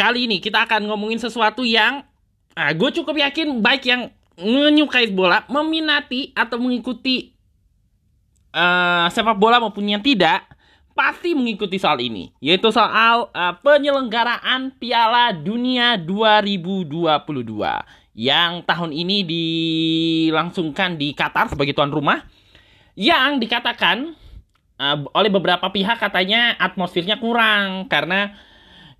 [0.00, 2.08] Kali ini kita akan ngomongin sesuatu yang
[2.56, 4.08] ah, gue cukup yakin baik yang
[4.40, 7.36] menyukai bola, meminati atau mengikuti
[8.56, 10.48] uh, sepak bola maupun yang tidak
[10.96, 17.12] pasti mengikuti soal ini, yaitu soal uh, penyelenggaraan Piala Dunia 2022
[18.16, 22.24] yang tahun ini dilangsungkan di Qatar sebagai tuan rumah
[22.98, 24.16] yang dikatakan
[24.80, 28.32] uh, oleh beberapa pihak katanya atmosfernya kurang karena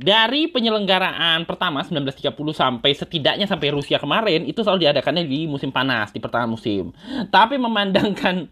[0.00, 6.08] dari penyelenggaraan pertama 1930 sampai setidaknya sampai Rusia kemarin itu selalu diadakannya di musim panas
[6.12, 6.92] di pertengahan musim.
[7.28, 8.48] Tapi memandangkan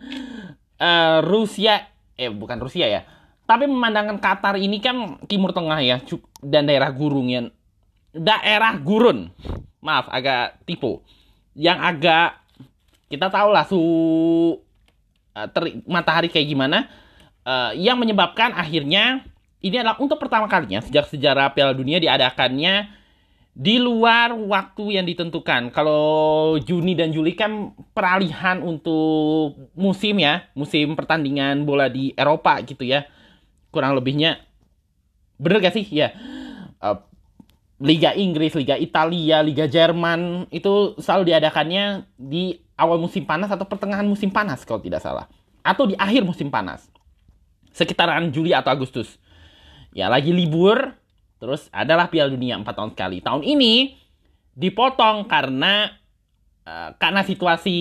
[0.76, 1.88] uh, Rusia
[2.20, 3.00] eh bukan Rusia ya.
[3.48, 6.04] Tapi memandangkan Qatar ini kan Timur Tengah ya
[6.44, 7.46] dan daerah gurun yang
[8.12, 9.32] daerah gurun.
[9.80, 11.00] Maaf agak tipu.
[11.56, 12.30] Yang agak
[13.08, 15.48] kita tahu lah su uh,
[15.88, 17.07] matahari kayak gimana
[17.48, 19.24] uh, yang menyebabkan akhirnya
[19.64, 22.94] ini adalah untuk pertama kalinya sejak sejarah Piala Dunia diadakannya
[23.58, 25.74] di luar waktu yang ditentukan.
[25.74, 32.86] Kalau Juni dan Juli kan peralihan untuk musim ya, musim pertandingan bola di Eropa gitu
[32.86, 33.10] ya.
[33.74, 34.38] Kurang lebihnya
[35.42, 35.86] bener gak sih?
[35.90, 36.14] Ya.
[36.78, 37.02] Uh,
[37.78, 44.06] Liga Inggris, Liga Italia, Liga Jerman itu selalu diadakannya di awal musim panas atau pertengahan
[44.06, 45.30] musim panas kalau tidak salah.
[45.62, 46.90] Atau di akhir musim panas.
[47.78, 49.22] Sekitaran Juli atau Agustus
[49.92, 50.94] ya lagi libur,
[51.40, 53.18] terus adalah Piala Dunia 4 tahun sekali.
[53.24, 53.96] Tahun ini
[54.58, 55.90] dipotong karena
[56.66, 57.78] uh, karena situasi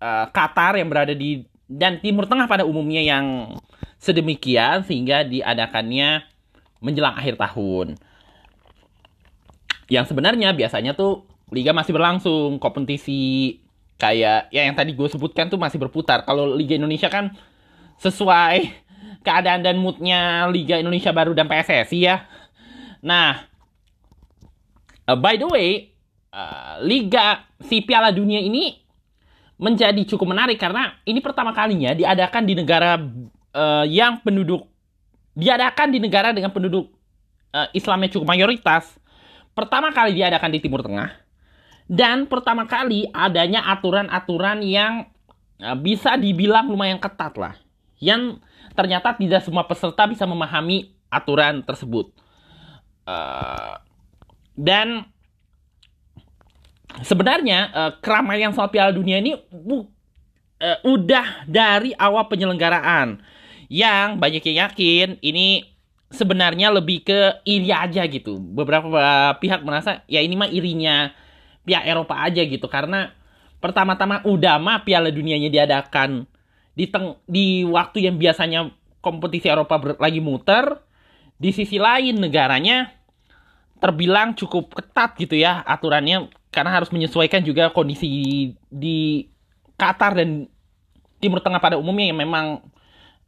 [0.00, 3.56] uh, Qatar yang berada di dan Timur Tengah pada umumnya yang
[4.00, 6.24] sedemikian sehingga diadakannya
[6.80, 8.00] menjelang akhir tahun.
[9.88, 13.56] Yang sebenarnya biasanya tuh liga masih berlangsung, kompetisi
[13.98, 16.22] kayak ya yang tadi gue sebutkan tuh masih berputar.
[16.24, 17.34] Kalau Liga Indonesia kan
[17.98, 18.86] sesuai
[19.26, 22.24] keadaan dan moodnya Liga Indonesia Baru dan PSSI ya.
[23.02, 23.46] Nah,
[25.06, 25.92] uh, by the way,
[26.32, 28.78] uh, Liga si Piala Dunia ini
[29.58, 32.94] menjadi cukup menarik karena ini pertama kalinya diadakan di negara
[33.52, 34.62] uh, yang penduduk
[35.34, 36.90] diadakan di negara dengan penduduk
[37.54, 38.94] uh, Islamnya cukup mayoritas.
[39.54, 41.10] Pertama kali diadakan di Timur Tengah
[41.90, 45.10] dan pertama kali adanya aturan-aturan yang
[45.58, 47.58] uh, bisa dibilang lumayan ketat lah.
[47.98, 48.42] Yang
[48.78, 52.14] ternyata tidak semua peserta bisa memahami aturan tersebut.
[53.08, 53.74] Uh,
[54.54, 55.08] dan
[57.02, 63.22] sebenarnya uh, keramaian soal Piala Dunia ini bu, uh, udah dari awal penyelenggaraan
[63.68, 65.64] yang banyak yang yakin ini
[66.08, 68.40] sebenarnya lebih ke iri aja gitu.
[68.40, 71.12] Beberapa pihak merasa ya ini mah irinya
[71.68, 73.12] pihak Eropa aja gitu karena
[73.60, 76.24] pertama-tama udah mah Piala Dunianya diadakan
[76.78, 78.70] di teng di waktu yang biasanya
[79.02, 80.78] kompetisi Eropa lagi muter,
[81.34, 82.94] di sisi lain negaranya
[83.82, 88.10] terbilang cukup ketat gitu ya aturannya karena harus menyesuaikan juga kondisi
[88.70, 89.26] di
[89.78, 90.50] Qatar dan
[91.18, 92.46] Timur Tengah pada umumnya yang memang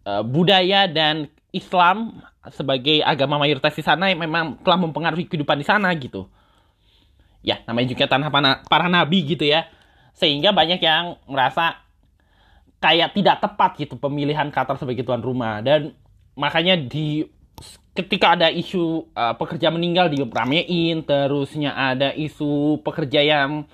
[0.06, 5.66] uh, budaya dan Islam sebagai agama mayoritas di sana yang memang telah mempengaruhi kehidupan di
[5.66, 6.30] sana gitu.
[7.42, 8.30] Ya, namanya juga tanah
[8.66, 9.66] para nabi gitu ya.
[10.14, 11.82] Sehingga banyak yang merasa
[12.80, 15.60] kayak tidak tepat gitu pemilihan Qatar sebagai tuan rumah.
[15.60, 15.92] Dan
[16.34, 17.28] makanya di
[17.92, 23.68] ketika ada isu uh, pekerja meninggal diramein terusnya ada isu pekerja yang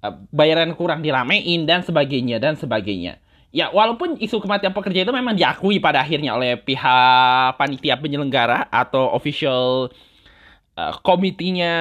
[0.00, 3.18] uh, bayaran kurang diramein dan sebagainya dan sebagainya.
[3.48, 9.10] Ya walaupun isu kematian pekerja itu memang diakui pada akhirnya oleh pihak panitia penyelenggara atau
[9.16, 9.88] official
[10.76, 11.72] uh, komitinya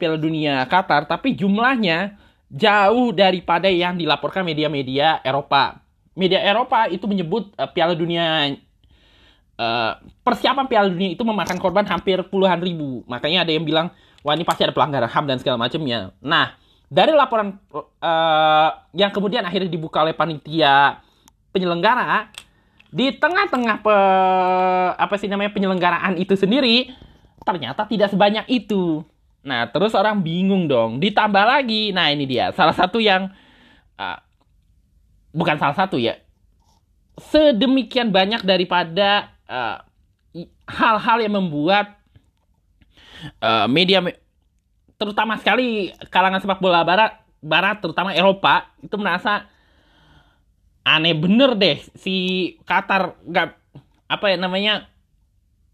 [0.00, 2.16] Piala Dunia Qatar tapi jumlahnya
[2.50, 8.54] jauh daripada yang dilaporkan media-media Eropa media Eropa itu menyebut uh, Piala Dunia
[9.60, 9.92] uh,
[10.24, 13.06] persiapan Piala Dunia itu memakan korban hampir puluhan ribu.
[13.06, 13.92] Makanya ada yang bilang
[14.24, 16.12] wah ini pasti ada pelanggaran HAM dan segala macamnya.
[16.20, 16.54] Nah,
[16.90, 21.00] dari laporan uh, yang kemudian akhirnya dibuka oleh panitia
[21.54, 22.30] penyelenggara
[22.90, 23.86] di tengah-tengah
[24.98, 26.90] apa sih namanya penyelenggaraan itu sendiri
[27.46, 29.06] ternyata tidak sebanyak itu.
[29.40, 31.00] Nah, terus orang bingung dong.
[31.00, 33.32] Ditambah lagi, nah ini dia salah satu yang
[33.96, 34.18] uh,
[35.30, 36.18] bukan salah satu ya.
[37.20, 39.82] Sedemikian banyak daripada uh,
[40.64, 42.00] hal-hal uh, yang membuat
[43.42, 44.00] uh, media
[44.96, 49.48] terutama sekali kalangan sepak bola barat barat terutama Eropa itu merasa
[50.84, 52.16] aneh bener deh si
[52.68, 53.48] Qatar nggak
[54.10, 54.74] apa ya namanya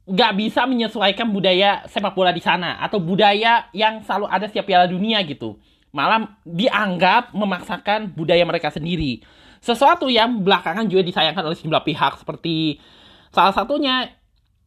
[0.07, 4.87] nggak bisa menyesuaikan budaya sepak bola di sana atau budaya yang selalu ada setiap Piala
[4.87, 5.59] Dunia gitu.
[5.91, 9.27] Malah dianggap memaksakan budaya mereka sendiri
[9.67, 12.79] sesuatu yang belakangan juga disayangkan oleh sejumlah pihak seperti
[13.35, 14.15] salah satunya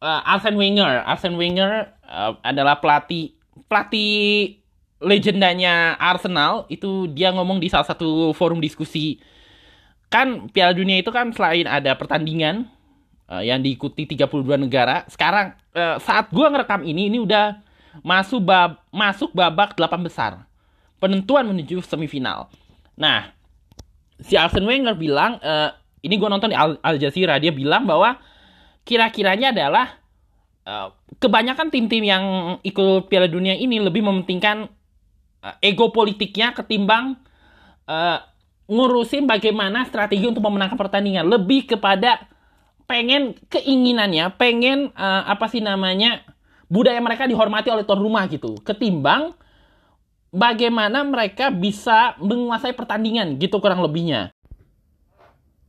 [0.04, 1.00] uh, Arsene Wenger.
[1.08, 3.32] Arsene Wenger uh, adalah pelatih
[3.64, 4.60] pelatih
[5.00, 6.68] legendanya Arsenal.
[6.68, 9.16] Itu dia ngomong di salah satu forum diskusi.
[10.12, 12.68] Kan Piala Dunia itu kan selain ada pertandingan
[13.32, 17.62] uh, yang diikuti 32 negara sekarang uh, saat gua ngerekam ini ini udah
[18.04, 20.44] masuk bab masuk babak 8 besar.
[21.00, 22.52] Penentuan menuju semifinal.
[22.92, 23.39] Nah
[24.24, 28.16] si Arsene Wenger bilang uh, ini gua nonton di Al, Al Jazeera dia bilang bahwa
[28.84, 29.86] kira-kiranya adalah
[30.64, 32.24] uh, kebanyakan tim-tim yang
[32.64, 34.68] ikut Piala Dunia ini lebih mementingkan
[35.44, 37.20] uh, ego politiknya ketimbang
[37.88, 38.18] uh,
[38.70, 41.26] ngurusin bagaimana strategi untuk memenangkan pertandingan.
[41.26, 42.30] Lebih kepada
[42.86, 46.26] pengen keinginannya pengen uh, apa sih namanya
[46.66, 48.58] budaya mereka dihormati oleh tuan rumah gitu.
[48.62, 49.34] Ketimbang
[50.30, 54.34] bagaimana mereka bisa menguasai pertandingan gitu kurang lebihnya.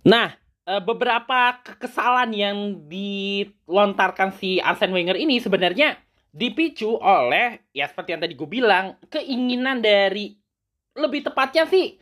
[0.05, 0.41] Nah
[0.79, 5.97] beberapa kekesalan yang dilontarkan si Arsene Wenger ini sebenarnya
[6.31, 10.31] dipicu oleh ya seperti yang tadi gue bilang keinginan dari
[10.95, 11.99] lebih tepatnya sih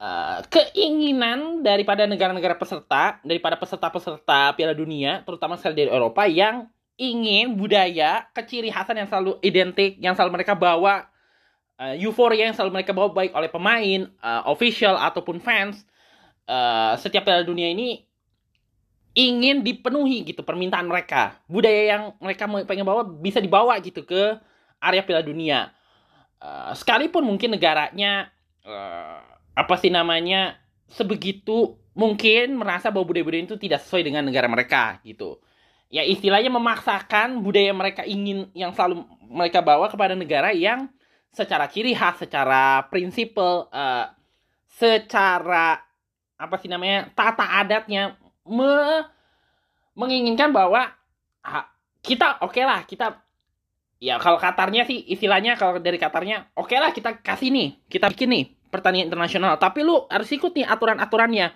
[0.00, 6.64] uh, keinginan daripada negara-negara peserta daripada peserta-peserta Piala Dunia terutama sekali dari Eropa yang
[6.96, 11.04] ingin budaya keciri khasan yang selalu identik yang selalu mereka bawa
[11.80, 15.84] uh, euforia yang selalu mereka bawa baik oleh pemain uh, official ataupun fans
[16.48, 18.04] uh, setiap Piala Dunia ini
[19.16, 21.40] ingin dipenuhi gitu permintaan mereka.
[21.48, 24.36] Budaya yang mereka pengen bawa bisa dibawa gitu ke
[24.80, 25.72] area Piala Dunia.
[26.36, 28.28] Uh, sekalipun mungkin negaranya
[28.60, 29.24] uh,
[29.56, 30.60] apa sih namanya
[30.92, 35.40] sebegitu mungkin merasa bahwa budaya-budaya itu tidak sesuai dengan negara mereka gitu.
[35.88, 40.92] Ya istilahnya memaksakan budaya mereka ingin yang selalu mereka bawa kepada negara yang
[41.36, 44.08] secara ciri khas, secara prinsipal, uh,
[44.72, 45.84] secara
[46.36, 48.16] apa sih namanya tata adatnya
[48.48, 49.04] me
[49.96, 50.92] menginginkan bahwa
[51.44, 51.58] ha,
[52.04, 53.24] kita oke okay lah kita
[53.96, 58.12] ya kalau Katarnya sih istilahnya kalau dari Katarnya oke okay lah kita kasih nih kita
[58.12, 58.44] bikin nih
[58.76, 59.56] pertandingan internasional.
[59.56, 61.54] Tapi lu harus ikut nih aturan-aturannya.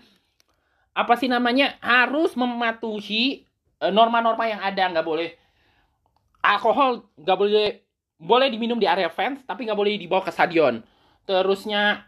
[0.96, 3.44] Apa sih namanya harus mematuhi
[3.78, 4.88] e, norma-norma yang ada.
[4.88, 5.30] Nggak boleh
[6.40, 7.68] alkohol nggak boleh
[8.20, 10.84] boleh diminum di area fans tapi nggak boleh dibawa ke stadion.
[11.24, 12.04] Terusnya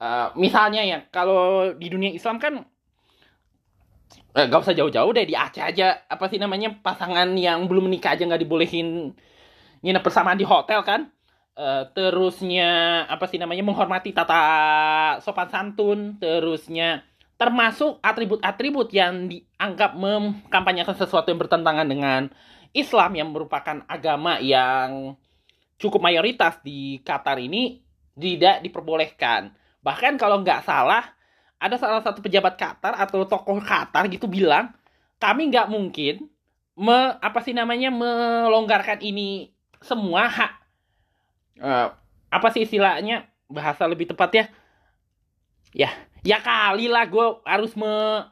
[0.00, 2.64] uh, misalnya ya kalau di dunia Islam kan
[4.32, 8.16] eh, gak usah jauh-jauh deh di Aceh aja apa sih namanya pasangan yang belum menikah
[8.16, 9.12] aja nggak dibolehin
[9.84, 11.12] nginep bersama di hotel kan.
[11.56, 14.36] Uh, terusnya apa sih namanya menghormati tata
[15.24, 17.00] sopan santun terusnya
[17.40, 22.28] termasuk atribut-atribut yang dianggap mengkampanyekan sesuatu yang bertentangan dengan
[22.76, 25.16] Islam yang merupakan agama yang
[25.76, 27.80] cukup mayoritas di Qatar ini
[28.16, 29.52] tidak diperbolehkan.
[29.84, 31.04] Bahkan kalau nggak salah
[31.56, 34.72] ada salah satu pejabat Qatar atau tokoh Qatar gitu bilang
[35.16, 36.28] kami nggak mungkin
[36.76, 40.52] me, apa sih namanya melonggarkan ini semua hak.
[41.56, 41.88] Uh,
[42.28, 43.28] apa sih istilahnya?
[43.48, 44.44] Bahasa lebih tepat ya.
[45.72, 45.90] Ya
[46.26, 48.26] ya kali lah gue harus me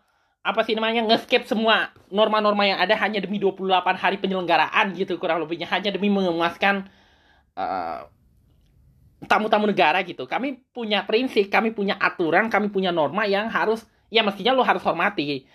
[0.44, 5.40] apa sih namanya ngeskip semua norma-norma yang ada hanya demi 28 hari penyelenggaraan gitu kurang
[5.40, 5.64] lebihnya.
[5.72, 6.84] Hanya demi memuaskan
[7.58, 8.06] uh,
[9.26, 10.28] tamu-tamu negara gitu.
[10.28, 14.84] Kami punya prinsip, kami punya aturan, kami punya norma yang harus ya mestinya lo harus
[14.84, 15.48] hormati.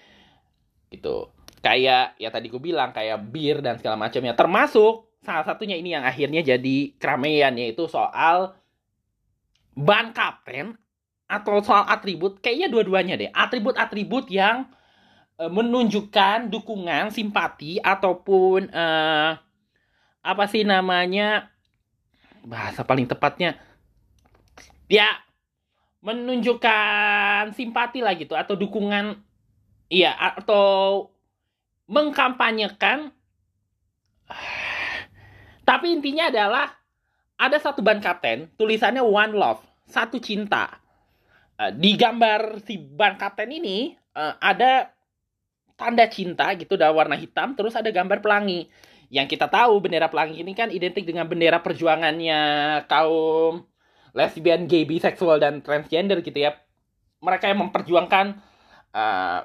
[0.89, 1.15] Gitu.
[1.59, 4.33] Kayak ya tadi gue bilang kayak bir dan segala macamnya.
[4.33, 8.55] Termasuk salah satunya ini yang akhirnya jadi keramaian yaitu soal
[9.75, 10.75] ban kapten
[11.29, 13.29] atau soal atribut kayaknya dua-duanya deh.
[13.29, 14.65] Atribut-atribut yang
[15.37, 18.85] e, menunjukkan dukungan, simpati ataupun e,
[20.19, 21.53] apa sih namanya
[22.45, 23.59] bahasa paling tepatnya
[24.89, 25.07] ya
[25.99, 29.19] menunjukkan simpati lah gitu atau dukungan
[29.91, 31.07] iya atau
[31.89, 33.11] mengkampanyekan.
[35.65, 36.65] Tapi intinya adalah
[37.35, 40.77] ada satu ban kapten tulisannya one love satu cinta.
[41.59, 44.95] Uh, di gambar si ban kapten ini uh, ada
[45.75, 48.71] tanda cinta gitu dalam warna hitam terus ada gambar pelangi
[49.09, 52.39] yang kita tahu bendera pelangi ini kan identik dengan bendera perjuangannya
[52.85, 53.65] kaum
[54.13, 56.53] lesbian, gay, biseksual dan transgender gitu ya.
[57.19, 58.37] Mereka yang memperjuangkan
[58.93, 59.41] uh,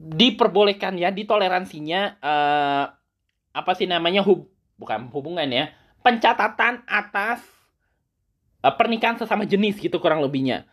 [0.00, 2.84] diperbolehkan ya, ditoleransinya uh,
[3.50, 4.46] apa sih namanya hub
[4.76, 5.72] bukan hubungan ya,
[6.04, 7.40] pencatatan atas
[8.60, 10.68] uh, pernikahan sesama jenis gitu kurang lebihnya.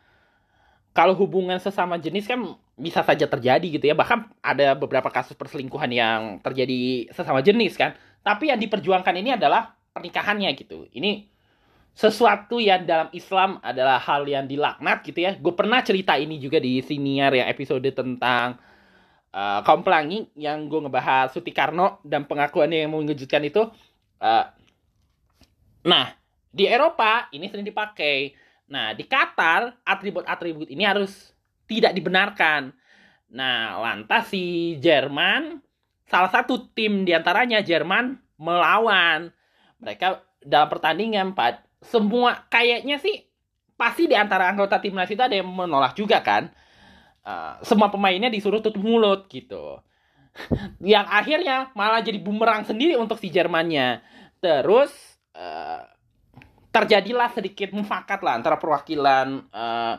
[0.92, 2.44] Kalau hubungan sesama jenis kan
[2.78, 7.98] bisa saja terjadi gitu ya bahkan ada beberapa kasus perselingkuhan yang terjadi sesama jenis kan
[8.22, 11.26] tapi yang diperjuangkan ini adalah pernikahannya gitu ini
[11.98, 16.62] sesuatu yang dalam Islam adalah hal yang dilaknat gitu ya gue pernah cerita ini juga
[16.62, 18.62] di siniar ya episode tentang
[19.38, 23.70] uh, kaum pelangi yang gue ngebahas Sutikarno dan pengakuannya yang mengejutkan itu.
[24.18, 24.46] Uh,
[25.86, 26.18] nah,
[26.50, 28.34] di Eropa ini sering dipakai.
[28.68, 31.32] Nah, di Qatar atribut-atribut ini harus
[31.68, 32.72] tidak dibenarkan.
[33.32, 35.60] Nah, lantas si Jerman,
[36.08, 39.30] salah satu tim di antaranya Jerman melawan.
[39.84, 43.28] Mereka dalam pertandingan, Pak, semua kayaknya sih
[43.78, 46.50] pasti di antara anggota timnas itu ada yang menolak juga kan.
[47.28, 49.84] Uh, semua pemainnya disuruh tutup mulut gitu.
[50.82, 54.00] yang akhirnya malah jadi bumerang sendiri untuk si Jermannya.
[54.40, 54.90] Terus
[55.36, 55.84] uh,
[56.72, 59.96] terjadilah sedikit mufakat lah antara perwakilan uh,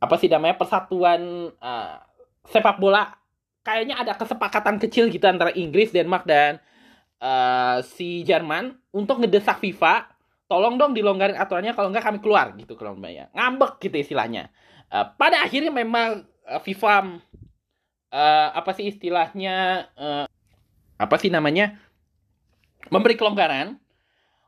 [0.00, 0.56] apa sih namanya?
[0.60, 1.96] Persatuan uh,
[2.48, 3.16] sepak bola.
[3.66, 6.62] Kayaknya ada kesepakatan kecil gitu antara Inggris, Denmark dan
[7.18, 10.06] uh, si Jerman untuk ngedesak FIFA
[10.46, 14.54] tolong dong dilonggarin aturannya kalau enggak kami keluar gitu kalau ya ngambek gitu istilahnya.
[14.86, 17.18] Uh, pada akhirnya memang uh, FIFA
[18.14, 20.26] uh, apa sih istilahnya uh,
[20.96, 21.74] apa sih namanya
[22.88, 23.78] memberi kelonggaran.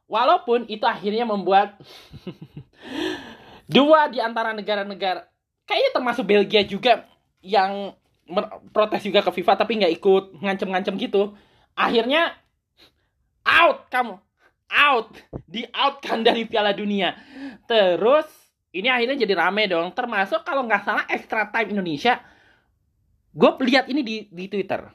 [0.09, 1.77] Walaupun itu akhirnya membuat
[3.77, 5.29] dua di antara negara-negara
[5.69, 7.05] kayaknya termasuk Belgia juga
[7.45, 7.93] yang
[8.73, 11.37] protes juga ke FIFA tapi nggak ikut ngancem-ngancem gitu.
[11.77, 12.33] Akhirnya
[13.45, 14.17] out kamu.
[14.69, 15.13] Out.
[15.45, 17.13] Di out kan dari Piala Dunia.
[17.69, 18.27] Terus
[18.73, 19.93] ini akhirnya jadi rame dong.
[19.93, 22.21] Termasuk kalau nggak salah extra time Indonesia
[23.39, 24.89] gue lihat ini di di Twitter.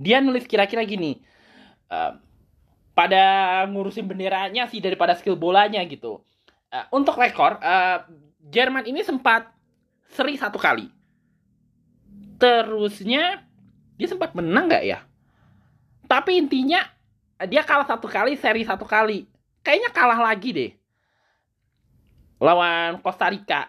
[0.00, 1.20] Dia nulis kira-kira gini
[1.92, 2.16] uh,
[2.96, 3.22] pada
[3.68, 6.24] ngurusin benderanya sih daripada skill bolanya gitu.
[6.70, 8.06] Uh, untuk rekor uh,
[8.40, 9.52] Jerman ini sempat
[10.10, 10.90] seri satu kali
[12.40, 13.44] terusnya
[14.00, 15.04] dia sempat menang nggak ya?
[16.08, 16.80] Tapi intinya
[17.44, 19.28] dia kalah satu kali, seri satu kali.
[19.60, 20.72] Kayaknya kalah lagi deh.
[22.40, 23.68] Lawan Costa Rica.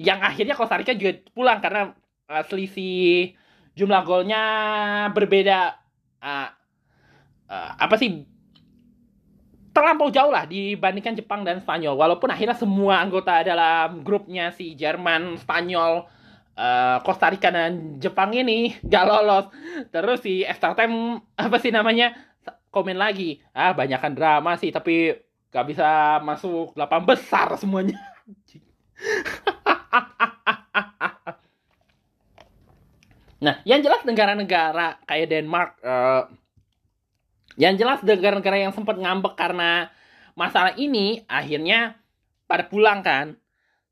[0.00, 1.92] Yang akhirnya Costa Rica juga pulang karena
[2.32, 3.36] uh, selisih
[3.76, 4.42] jumlah golnya
[5.12, 5.76] berbeda.
[6.24, 6.48] Uh,
[7.52, 8.24] uh, apa sih?
[9.80, 11.96] Terlampau jauh lah dibandingkan Jepang dan Spanyol.
[11.96, 16.04] Walaupun akhirnya semua anggota dalam grupnya si Jerman, Spanyol,
[16.52, 19.48] uh, Costa Rica dan Jepang ini gak lolos.
[19.88, 22.12] Terus si extra time apa sih namanya
[22.68, 23.40] komen lagi.
[23.56, 25.16] Ah banyakkan drama sih tapi
[25.48, 27.96] gak bisa masuk delapan besar semuanya.
[33.48, 36.28] nah, yang jelas negara-negara kayak Denmark, uh,
[37.60, 39.92] yang jelas negara-negara yang sempat ngambek karena
[40.32, 42.00] masalah ini akhirnya
[42.48, 43.36] pada pulang kan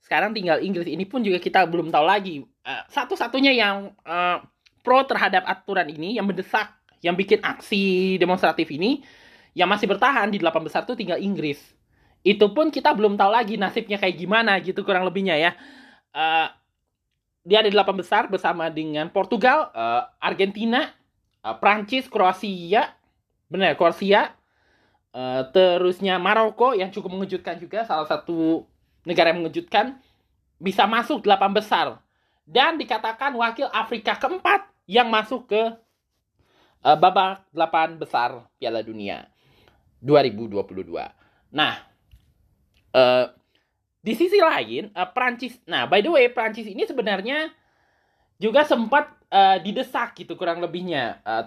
[0.01, 2.41] sekarang tinggal Inggris ini pun juga kita belum tahu lagi.
[2.65, 4.41] Uh, Satu-satunya yang uh,
[4.81, 6.73] pro terhadap aturan ini, yang mendesak,
[7.05, 9.05] yang bikin aksi demonstratif ini,
[9.53, 11.61] yang masih bertahan di delapan besar itu tinggal Inggris.
[12.25, 15.53] Itu pun kita belum tahu lagi nasibnya kayak gimana gitu kurang lebihnya ya.
[16.17, 16.49] Uh,
[17.45, 19.73] dia ada di delapan besar bersama dengan Portugal,
[20.21, 20.85] Argentina,
[21.65, 22.98] Prancis, Kroasia,
[23.49, 24.37] benar Kroasia,
[25.13, 28.69] uh, terusnya Maroko yang cukup mengejutkan juga salah satu
[29.09, 29.99] negara yang mengejutkan
[30.61, 31.87] bisa masuk delapan besar
[32.45, 35.63] dan dikatakan wakil Afrika keempat yang masuk ke
[36.85, 39.29] uh, babak delapan besar Piala Dunia
[40.01, 40.65] 2022.
[41.53, 41.75] Nah,
[42.95, 43.27] uh,
[43.99, 47.51] di sisi lain uh, Prancis, nah by the way Prancis ini sebenarnya
[48.39, 51.21] juga sempat uh, didesak gitu kurang lebihnya.
[51.27, 51.45] Uh,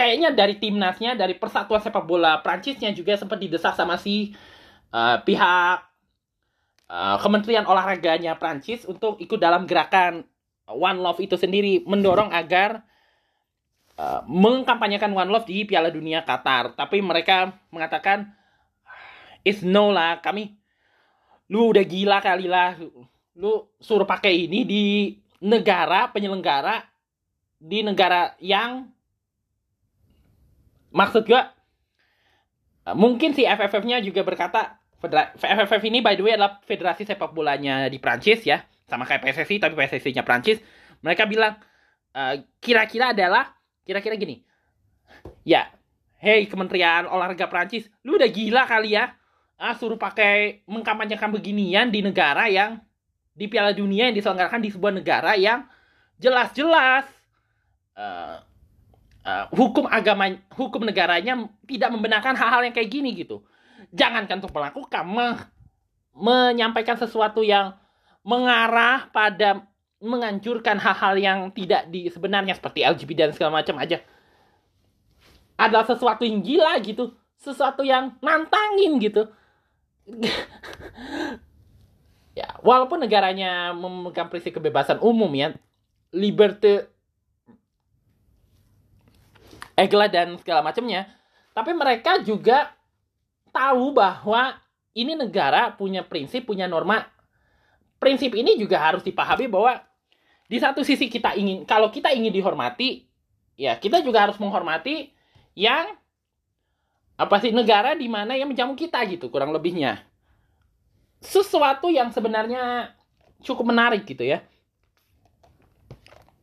[0.00, 4.32] kayaknya dari timnasnya, dari persatuan sepak bola Prancisnya juga sempat didesak sama si
[4.96, 5.84] uh, pihak
[6.88, 10.24] uh, Kementerian Olahraganya Prancis untuk ikut dalam gerakan
[10.64, 12.80] One Love itu sendiri mendorong agar
[14.00, 16.72] uh, mengkampanyekan One Love di Piala Dunia Qatar.
[16.72, 18.32] Tapi mereka mengatakan
[19.44, 20.56] is no lah kami
[21.52, 22.78] lu udah gila kali lah
[23.36, 24.82] lu suruh pakai ini di
[25.44, 26.84] negara penyelenggara
[27.60, 28.88] di negara yang
[30.90, 31.54] maksud gua
[32.94, 37.96] mungkin si FFF-nya juga berkata FFF ini by the way adalah federasi sepak bolanya di
[37.96, 40.60] Prancis ya, sama kayak PSSI tapi PSSI-nya Prancis.
[41.00, 41.56] Mereka bilang
[42.60, 43.56] kira kira-kira adalah
[43.88, 44.44] kira-kira gini.
[45.40, 45.72] Ya,
[46.20, 49.16] hey Kementerian Olahraga Prancis, lu udah gila kali ya?
[49.60, 52.80] Ah, suruh pakai mengkampanyekan beginian di negara yang
[53.36, 55.64] di Piala Dunia yang diselenggarakan di sebuah negara yang
[56.20, 57.08] jelas-jelas
[57.96, 58.40] uh,
[59.24, 63.44] uh, hukum agama hukum negaranya tidak membenarkan hal-hal yang kayak gini gitu.
[63.92, 65.28] Jangankan untuk melakukan me
[66.10, 67.74] menyampaikan sesuatu yang
[68.26, 69.64] mengarah pada
[70.00, 74.00] menganjurkan hal-hal yang tidak di sebenarnya seperti LGBT dan segala macam aja.
[75.60, 77.12] Adalah sesuatu yang gila gitu.
[77.40, 79.22] Sesuatu yang nantangin gitu.
[82.30, 85.50] Ya walaupun negaranya memegang prinsip kebebasan umum ya
[86.14, 86.86] liberty
[89.80, 91.08] Egla dan segala macamnya.
[91.56, 92.76] Tapi mereka juga
[93.48, 94.60] tahu bahwa
[94.92, 97.08] ini negara punya prinsip, punya norma.
[97.96, 99.80] Prinsip ini juga harus dipahami bahwa
[100.50, 103.08] di satu sisi kita ingin kalau kita ingin dihormati,
[103.56, 105.12] ya kita juga harus menghormati
[105.56, 105.96] yang
[107.20, 110.00] apa sih negara di mana yang menjamu kita gitu kurang lebihnya.
[111.20, 112.96] Sesuatu yang sebenarnya
[113.44, 114.40] cukup menarik gitu ya.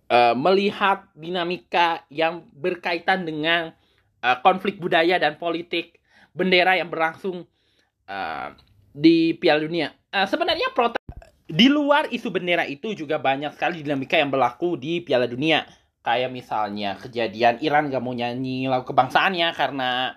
[0.08, 3.76] Uh, melihat dinamika yang berkaitan dengan
[4.24, 6.00] uh, konflik budaya dan politik
[6.32, 7.44] bendera yang berlangsung
[8.08, 8.48] uh,
[8.96, 9.92] di Piala Dunia.
[10.08, 10.98] Uh, sebenarnya protes
[11.48, 15.68] di luar isu bendera itu juga banyak sekali dinamika yang berlaku di Piala Dunia.
[16.04, 20.16] Kayak misalnya kejadian Iran gak mau nyanyi lagu kebangsaannya karena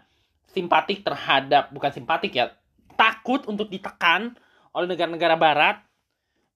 [0.54, 2.54] simpatik terhadap bukan simpatik ya
[2.94, 4.38] takut untuk ditekan
[4.70, 5.76] oleh negara-negara Barat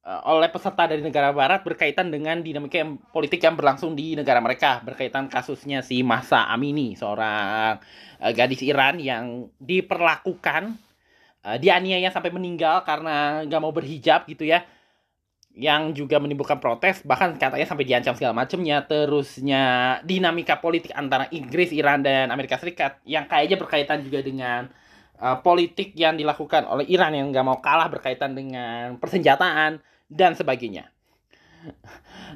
[0.04, 4.84] oleh peserta dari negara barat berkaitan dengan dinamika yang, politik yang berlangsung di negara mereka
[4.84, 7.80] berkaitan kasusnya si Masa Amini seorang
[8.20, 10.76] uh, gadis Iran yang diperlakukan
[11.48, 14.60] uh, dianiaya sampai meninggal karena nggak mau berhijab gitu ya
[15.56, 21.72] yang juga menimbulkan protes bahkan katanya sampai diancam segala macamnya terusnya dinamika politik antara Inggris
[21.72, 24.68] Iran dan Amerika Serikat yang kayaknya berkaitan juga dengan
[25.16, 30.90] uh, politik yang dilakukan oleh Iran yang nggak mau kalah berkaitan dengan persenjataan dan sebagainya.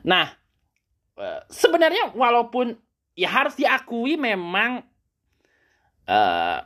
[0.03, 0.33] Nah,
[1.19, 2.77] eh, sebenarnya walaupun
[3.19, 4.87] ya harus diakui memang
[6.07, 6.59] uh,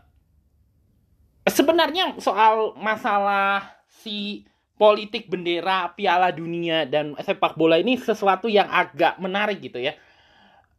[1.48, 4.44] sebenarnya soal masalah si
[4.76, 9.96] politik bendera Piala Dunia dan sepak bola ini sesuatu yang agak menarik gitu ya.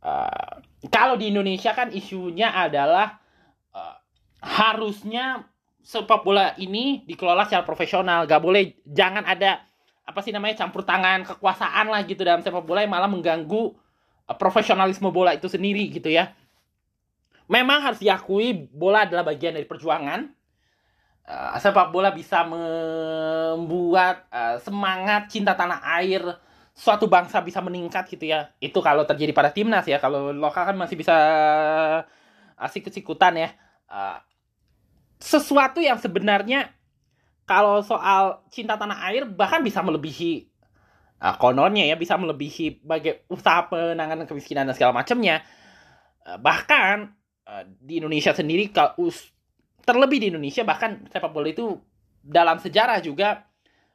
[0.03, 0.61] Uh,
[0.91, 3.17] kalau di Indonesia kan isunya adalah
[3.73, 3.97] uh,
[4.43, 5.47] harusnya
[5.83, 9.63] sepak bola ini dikelola secara profesional, gak boleh jangan ada
[10.03, 13.71] apa sih namanya campur tangan kekuasaan lah gitu dalam sepak bola yang malah mengganggu
[14.27, 16.35] uh, profesionalisme bola itu sendiri gitu ya.
[17.47, 20.27] Memang harus diakui bola adalah bagian dari perjuangan.
[21.23, 26.19] Uh, sepak bola bisa membuat uh, semangat cinta tanah air
[26.75, 28.51] suatu bangsa bisa meningkat gitu ya.
[28.59, 30.03] Itu kalau terjadi pada timnas ya.
[30.03, 31.15] Kalau lokal kan masih bisa
[32.59, 33.49] asik-asikutan ya.
[33.87, 34.19] Uh,
[35.23, 36.75] sesuatu yang sebenarnya
[37.43, 40.47] kalau soal cinta tanah air bahkan bisa melebihi
[41.19, 45.43] uh, kononnya ya bisa melebihi bagai usaha penanganan kemiskinan dan segala macamnya.
[46.23, 47.15] Uh, bahkan
[47.47, 48.95] uh, di Indonesia sendiri kalau
[49.83, 51.79] terlebih di Indonesia bahkan sepak bola itu
[52.23, 53.43] dalam sejarah juga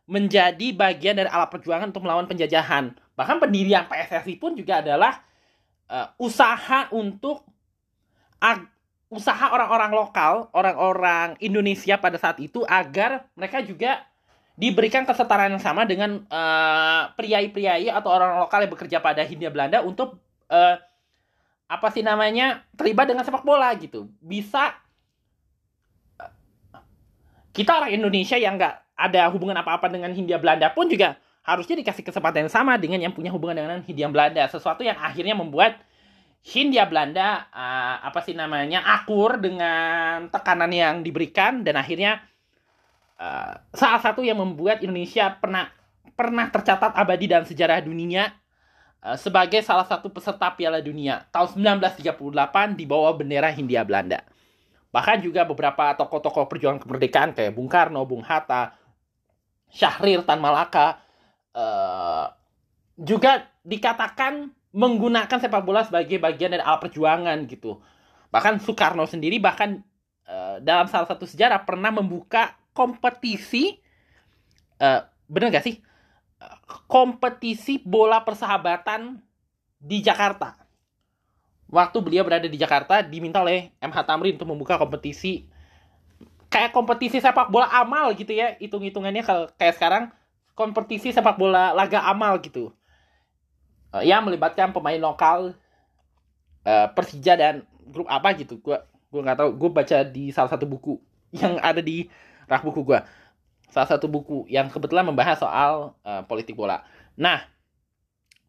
[0.08, 2.96] menjadi bagian dari alat perjuangan untuk melawan penjajahan.
[3.12, 5.20] Bahkan pendirian PSSI pun juga adalah
[5.88, 7.44] uh, usaha untuk
[9.08, 14.04] usaha orang-orang lokal, orang-orang Indonesia pada saat itu agar mereka juga
[14.58, 19.80] diberikan kesetaraan yang sama dengan uh, priai-priai atau orang lokal yang bekerja pada Hindia Belanda
[19.80, 20.18] untuk
[20.50, 20.76] uh,
[21.68, 24.10] apa sih namanya terlibat dengan sepak bola gitu.
[24.20, 24.74] Bisa
[27.54, 31.16] kita orang Indonesia yang nggak ada hubungan apa-apa dengan Hindia Belanda pun juga
[31.46, 34.44] harusnya dikasih kesempatan yang sama dengan yang punya hubungan dengan Hindia Belanda.
[34.50, 35.80] Sesuatu yang akhirnya membuat
[36.44, 42.24] Hindia Belanda uh, apa sih namanya akur dengan tekanan yang diberikan dan akhirnya
[43.20, 45.68] uh, salah satu yang membuat Indonesia pernah
[46.14, 48.32] pernah tercatat abadi dalam sejarah dunia
[49.04, 54.24] uh, sebagai salah satu peserta Piala Dunia tahun 1938 di bawah bendera Hindia Belanda.
[54.88, 58.72] Bahkan juga beberapa tokoh-tokoh perjuangan kemerdekaan kayak Bung Karno, Bung Hatta,
[59.68, 60.96] Syahrir Tan Malaka
[62.98, 67.80] juga dikatakan menggunakan sepak bola sebagai bagian dari alat perjuangan gitu.
[68.28, 69.80] Bahkan Soekarno sendiri bahkan
[70.28, 73.80] uh, dalam salah satu sejarah pernah membuka kompetisi
[74.78, 75.80] uh, bener gak sih?
[76.86, 79.18] kompetisi bola persahabatan
[79.78, 80.54] di Jakarta.
[81.68, 85.44] Waktu beliau berada di Jakarta diminta oleh MH Tamrin untuk membuka kompetisi
[86.48, 90.04] kayak kompetisi sepak bola amal gitu ya hitung-hitungannya kalau kayak sekarang
[90.56, 92.72] kompetisi sepak bola laga amal gitu
[93.94, 95.56] uh, yang melibatkan pemain lokal
[96.64, 97.54] uh, Persija dan
[97.88, 98.60] grup apa gitu.
[98.60, 99.50] Gue gue nggak tahu.
[99.56, 100.96] Gue baca di salah satu buku
[101.40, 102.08] yang ada di
[102.48, 103.00] rak buku gue
[103.68, 106.82] salah satu buku yang kebetulan membahas soal uh, politik bola.
[107.20, 107.44] Nah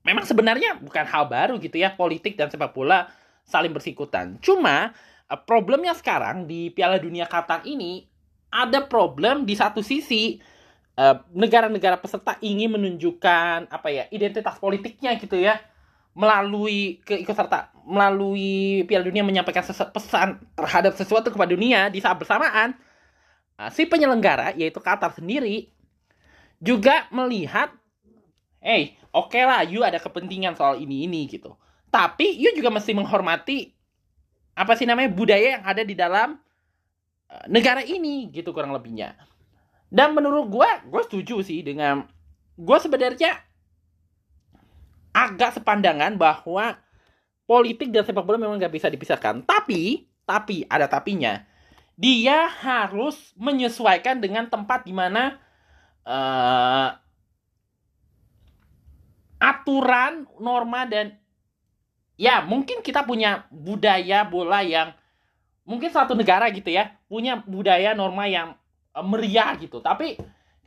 [0.08, 3.12] memang sebenarnya bukan hal baru gitu ya politik dan sepak bola
[3.43, 4.39] saling bersikutan.
[4.39, 4.95] Cuma
[5.28, 8.08] uh, problemnya sekarang di Piala Dunia Qatar ini
[8.49, 10.39] ada problem di satu sisi
[11.32, 15.62] negara-negara uh, peserta ingin menunjukkan apa ya identitas politiknya gitu ya
[16.12, 22.76] melalui keikutserta melalui Piala Dunia menyampaikan pesan terhadap sesuatu kepada dunia di saat bersamaan
[23.56, 25.72] uh, si penyelenggara yaitu Qatar sendiri
[26.60, 27.72] juga melihat
[28.60, 31.56] hey oke okay lah you ada kepentingan soal ini ini gitu
[31.90, 33.80] tapi you juga mesti menghormati
[34.60, 36.36] apa sih namanya budaya yang ada di dalam
[37.32, 39.16] uh, negara ini gitu kurang lebihnya.
[39.89, 42.06] Dan menurut gue, gue setuju sih dengan
[42.56, 43.41] gue sebenarnya
[45.10, 46.78] agak sepandangan bahwa
[47.49, 49.41] politik dan sepak bola memang nggak bisa dipisahkan.
[49.41, 51.41] Tapi, tapi ada tapinya.
[51.99, 55.41] Dia harus menyesuaikan dengan tempat di mana
[56.06, 56.95] uh,
[59.41, 61.17] aturan, norma dan
[62.19, 64.91] ya mungkin kita punya budaya bola yang
[65.63, 68.60] mungkin satu negara gitu ya punya budaya norma yang
[69.04, 69.80] meriah gitu.
[69.80, 70.20] Tapi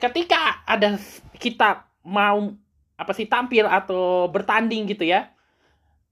[0.03, 0.99] ketika ada
[1.39, 2.55] kita mau
[2.99, 5.31] apa sih tampil atau bertanding gitu ya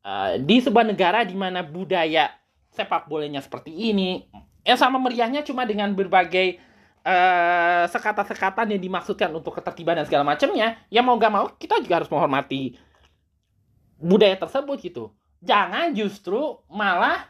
[0.07, 2.31] uh, di sebuah negara di mana budaya
[2.71, 4.27] sepak bolanya seperti ini
[4.63, 6.59] yang sama meriahnya cuma dengan berbagai
[7.03, 12.03] uh, sekatan-sekatan yang dimaksudkan untuk ketertiban dan segala macamnya ya mau gak mau kita juga
[12.03, 12.79] harus menghormati
[13.99, 15.05] budaya tersebut gitu
[15.43, 17.27] jangan justru malah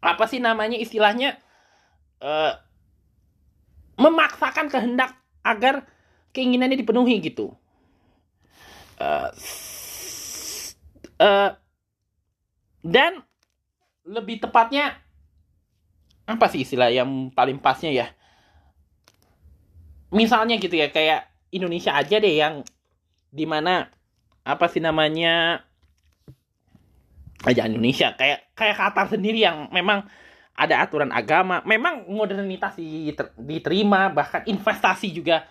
[0.00, 1.40] apa sih namanya istilahnya
[2.20, 2.54] uh,
[3.96, 5.88] memaksakan kehendak agar
[6.36, 7.52] keinginannya dipenuhi gitu.
[8.96, 9.28] Uh,
[11.20, 11.50] uh,
[12.84, 13.20] dan
[14.06, 14.96] lebih tepatnya
[16.26, 18.06] apa sih istilah yang paling pasnya ya?
[20.12, 22.62] Misalnya gitu ya kayak Indonesia aja deh yang
[23.32, 23.90] di mana
[24.46, 25.64] apa sih namanya
[27.42, 28.14] aja Indonesia.
[28.14, 30.06] Kayak kayak Qatar sendiri yang memang
[30.56, 32.80] ada aturan agama memang modernitas
[33.36, 35.44] diterima bahkan investasi juga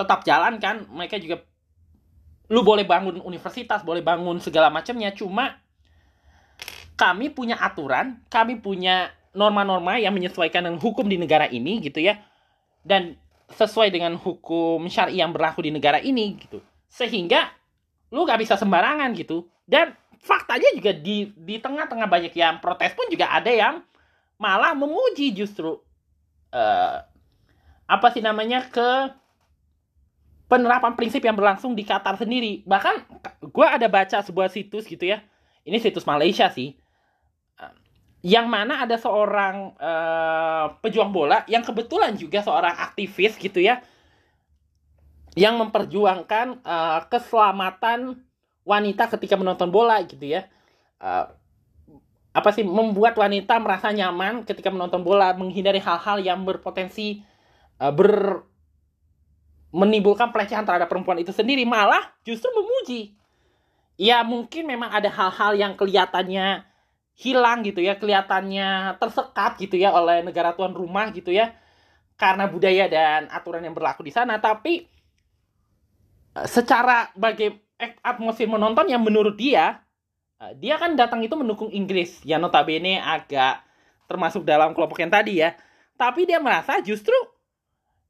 [0.00, 1.44] tetap jalan kan mereka juga
[2.50, 5.62] lu boleh bangun universitas, boleh bangun segala macamnya, cuma
[6.98, 12.18] kami punya aturan, kami punya norma-norma yang menyesuaikan dengan hukum di negara ini gitu ya.
[12.82, 13.14] Dan
[13.54, 16.58] sesuai dengan hukum syari yang berlaku di negara ini gitu.
[16.90, 17.54] Sehingga
[18.10, 19.46] lu gak bisa sembarangan gitu.
[19.62, 23.78] Dan faktanya juga di di tengah-tengah banyak yang protes pun juga ada yang
[24.40, 25.76] malah memuji justru
[26.56, 26.96] uh,
[27.84, 29.12] apa sih namanya ke
[30.50, 32.66] penerapan prinsip yang berlangsung di Qatar sendiri.
[32.66, 32.94] Bahkan
[33.44, 35.22] gue ada baca sebuah situs gitu ya.
[35.62, 36.74] Ini situs Malaysia sih.
[38.20, 43.84] Yang mana ada seorang uh, pejuang bola yang kebetulan juga seorang aktivis gitu ya.
[45.38, 48.18] Yang memperjuangkan uh, keselamatan
[48.66, 50.50] wanita ketika menonton bola gitu ya.
[50.98, 51.30] Uh,
[52.30, 57.26] apa sih membuat wanita merasa nyaman ketika menonton bola, menghindari hal-hal yang berpotensi
[57.82, 58.46] uh, ber
[59.70, 63.14] menimbulkan pelecehan terhadap perempuan itu sendiri malah justru memuji.
[63.94, 66.66] Ya mungkin memang ada hal-hal yang kelihatannya
[67.20, 71.52] hilang gitu ya kelihatannya tersekat gitu ya oleh negara tuan rumah gitu ya
[72.16, 74.40] karena budaya dan aturan yang berlaku di sana.
[74.40, 74.84] Tapi
[76.36, 77.52] eh, secara bagi
[78.04, 79.89] atmosfer menonton yang menurut dia eh,
[80.56, 82.24] dia kan datang itu mendukung Inggris.
[82.24, 83.60] Yang notabene agak
[84.08, 85.52] termasuk dalam kelompok yang tadi ya.
[86.00, 87.14] Tapi dia merasa justru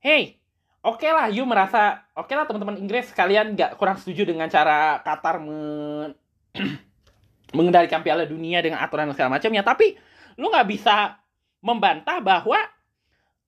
[0.01, 0.39] hey
[0.81, 4.49] oke okay lah you merasa oke okay lah teman-teman Inggris kalian nggak kurang setuju dengan
[4.49, 6.17] cara Qatar men
[7.57, 9.67] mengendalikan Piala Dunia dengan aturan segala macamnya.
[9.67, 9.99] Tapi
[10.39, 11.19] lu nggak bisa
[11.61, 12.57] membantah bahwa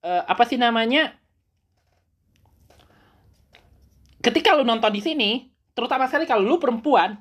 [0.02, 1.14] uh, apa sih namanya
[4.22, 5.30] ketika lu nonton di sini
[5.72, 7.16] terutama sekali kalau lu perempuan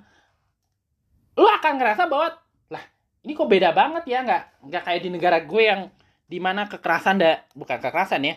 [1.37, 2.35] lu akan ngerasa bahwa
[2.71, 2.83] lah
[3.23, 5.81] ini kok beda banget ya nggak nggak kayak di negara gue yang
[6.27, 8.35] di mana kekerasan da bukan kekerasan ya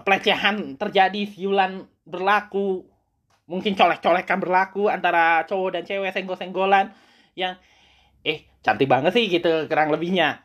[0.00, 2.84] pelecehan terjadi siulan berlaku
[3.44, 6.90] mungkin colek-colekan berlaku antara cowok dan cewek senggol-senggolan
[7.36, 7.60] yang
[8.24, 10.40] eh cantik banget sih gitu kurang lebihnya.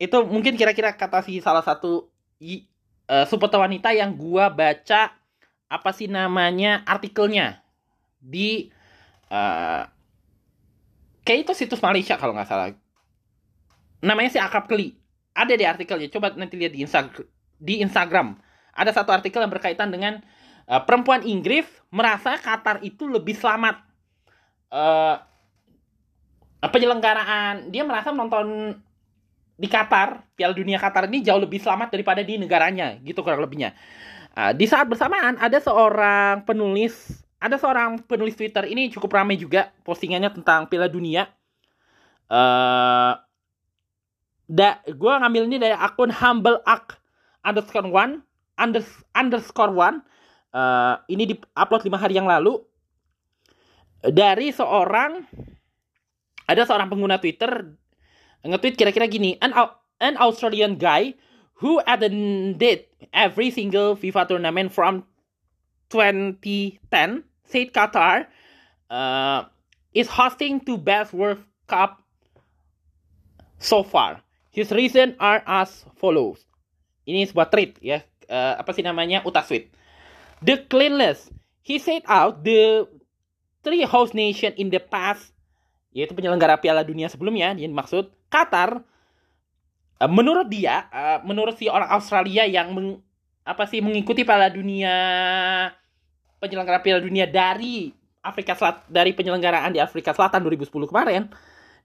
[0.00, 2.08] Itu mungkin kira-kira kata si salah satu
[3.12, 5.12] uh, supporter wanita yang gua baca
[5.68, 7.60] apa sih namanya artikelnya
[8.24, 8.72] di
[9.28, 9.84] uh,
[11.24, 12.72] kayak itu situs Malaysia kalau nggak salah.
[14.04, 14.94] Namanya si Akap Keli.
[15.34, 16.08] Ada di artikelnya.
[16.12, 17.26] Coba nanti lihat di Instagram
[17.58, 18.36] di Instagram.
[18.76, 20.20] Ada satu artikel yang berkaitan dengan
[20.68, 23.80] uh, perempuan Inggris merasa Qatar itu lebih selamat.
[24.68, 25.16] Uh,
[26.68, 27.72] penyelenggaraan.
[27.72, 28.76] Dia merasa menonton
[29.54, 33.72] di Qatar Piala Dunia Qatar ini jauh lebih selamat daripada di negaranya gitu kurang lebihnya.
[34.34, 39.68] Uh, di saat bersamaan ada seorang penulis ada seorang penulis Twitter ini cukup ramai juga
[39.84, 41.28] postingannya tentang Piala Dunia.
[42.24, 43.12] Uh,
[44.48, 46.96] da gue ngambil ini dari akun humble ak
[47.44, 48.24] underscore one
[48.56, 48.80] under,
[49.12, 50.00] underscore one.
[50.56, 52.64] Uh, ini diupload lima hari yang lalu.
[54.00, 55.28] Dari seorang
[56.48, 57.76] ada seorang pengguna Twitter
[58.44, 59.52] nge-tweet kira-kira gini an
[60.00, 61.12] an Australian guy
[61.60, 65.04] who attended every single FIFA tournament from
[65.92, 68.26] 2010 said Qatar
[68.90, 69.46] uh,
[69.92, 72.02] is hosting to best World Cup
[73.60, 74.20] so far.
[74.54, 76.42] His reason are as follows.
[77.04, 79.68] Ini sebuah tweet ya, uh, apa sih namanya utasweet.
[80.44, 81.28] The cleanless.
[81.64, 82.84] He set out the
[83.64, 85.32] three host nation in the past,
[85.96, 88.84] yaitu penyelenggara Piala Dunia sebelumnya, yang dimaksud Qatar.
[89.96, 93.00] Uh, menurut dia, uh, menurut si orang Australia yang meng,
[93.44, 94.94] apa sih mengikuti Piala Dunia
[96.44, 97.88] penyelenggara Piala Dunia dari
[98.20, 101.32] Afrika Selatan dari penyelenggaraan di Afrika Selatan 2010 kemarin,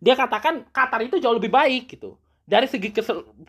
[0.04, 2.20] dia katakan Qatar itu jauh lebih baik gitu
[2.50, 2.90] dari segi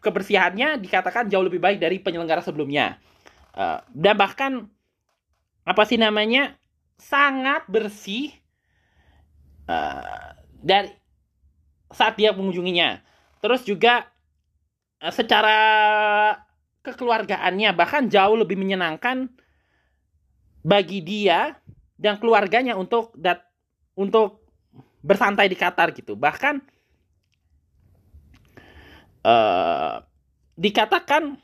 [0.04, 3.00] kebersihannya dikatakan jauh lebih baik dari penyelenggara sebelumnya.
[3.56, 4.52] Uh, dan bahkan
[5.64, 6.60] apa sih namanya
[7.00, 8.28] sangat bersih
[9.64, 10.92] uh, dari
[11.88, 13.00] saat dia mengunjunginya.
[13.40, 14.04] Terus juga
[15.00, 15.56] uh, secara
[16.84, 19.32] kekeluargaannya bahkan jauh lebih menyenangkan
[20.60, 21.56] bagi dia
[22.00, 23.44] dan keluarganya untuk dat
[23.96, 24.40] untuk
[25.00, 26.16] bersantai di Qatar gitu.
[26.16, 26.60] Bahkan
[29.24, 30.04] uh,
[30.56, 31.36] dikatakan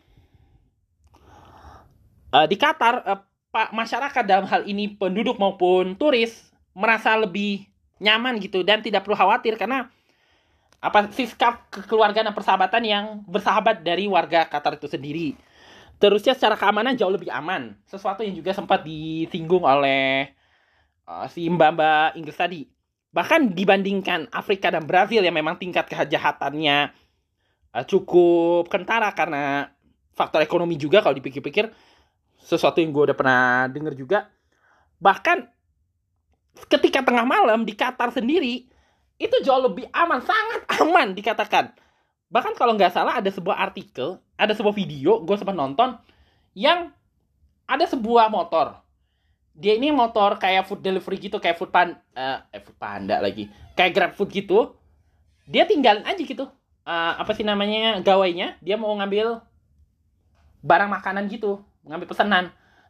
[2.32, 3.20] uh, di Qatar uh,
[3.52, 7.64] pak masyarakat dalam hal ini penduduk maupun turis merasa lebih
[7.96, 9.88] nyaman gitu dan tidak perlu khawatir karena
[10.76, 15.32] apa sikap kekeluargaan dan persahabatan yang bersahabat dari warga Qatar itu sendiri.
[15.96, 17.72] Terusnya secara keamanan jauh lebih aman.
[17.88, 20.28] Sesuatu yang juga sempat disinggung oleh
[21.08, 22.60] uh, si Mbak Inggris tadi.
[23.12, 26.92] Bahkan dibandingkan Afrika dan Brazil yang memang tingkat kejahatannya
[27.72, 29.72] uh, cukup kentara karena
[30.16, 31.68] faktor ekonomi juga kalau dipikir-pikir
[32.40, 34.18] sesuatu yang gue udah pernah denger juga
[34.96, 35.44] bahkan
[36.72, 38.64] ketika tengah malam di Qatar sendiri
[39.20, 41.76] itu jauh lebih aman sangat aman dikatakan
[42.26, 45.96] bahkan kalau nggak salah ada sebuah artikel ada sebuah video gue sempat nonton
[46.56, 46.92] yang
[47.66, 48.80] ada sebuah motor.
[49.56, 53.50] Dia ini motor kayak food delivery gitu kayak food pan uh, eh food panda lagi.
[53.74, 54.72] Kayak grab food gitu.
[55.44, 56.48] Dia tinggalin aja gitu.
[56.86, 58.56] Uh, apa sih namanya gawainya.
[58.62, 59.42] Dia mau ngambil
[60.62, 62.44] barang makanan gitu ngambil pesanan.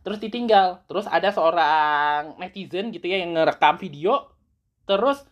[0.05, 0.85] Terus ditinggal.
[0.87, 4.31] Terus ada seorang netizen gitu ya yang ngerekam video.
[4.85, 5.22] Terus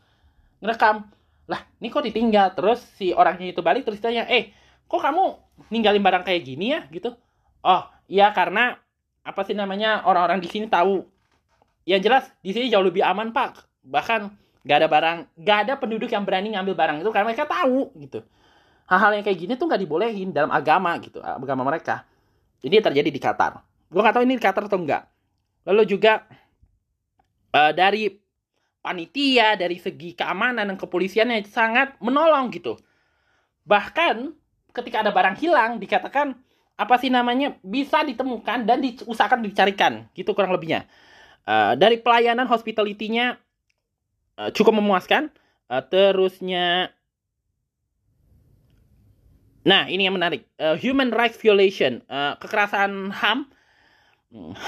[0.64, 1.10] ngerekam
[1.50, 2.56] lah ini kok ditinggal?
[2.56, 4.52] Terus si orangnya itu balik terus tanya eh
[4.88, 5.36] kok kamu
[5.68, 6.86] ninggalin barang kayak gini ya?
[6.88, 7.12] Gitu.
[7.64, 8.76] Oh iya karena
[9.24, 11.04] apa sih namanya orang-orang di sini tahu.
[11.84, 13.64] Yang jelas di sini jauh lebih aman pak.
[13.84, 14.32] Bahkan
[14.64, 17.92] gak ada barang gak ada penduduk yang berani ngambil barang itu karena mereka tahu.
[18.00, 18.24] Gitu.
[18.84, 22.04] Hal-hal yang kayak gini tuh nggak dibolehin dalam agama gitu agama mereka.
[22.60, 23.60] Ini terjadi di Qatar.
[23.88, 25.08] Gue nggak tahu ini di Qatar atau enggak
[25.64, 26.22] lalu juga
[27.56, 28.12] uh, dari
[28.84, 32.76] panitia dari segi keamanan dan kepolisiannya sangat menolong gitu.
[33.64, 34.36] Bahkan
[34.76, 36.36] ketika ada barang hilang dikatakan
[36.76, 37.56] apa sih namanya?
[37.64, 40.84] Bisa ditemukan dan diusahakan dicarikan gitu kurang lebihnya.
[41.48, 43.40] Uh, dari pelayanan hospitality-nya
[44.36, 45.32] uh, cukup memuaskan.
[45.64, 46.92] Uh, terusnya
[49.64, 50.44] Nah, ini yang menarik.
[50.60, 53.48] Uh, human rights violation, uh, kekerasan HAM.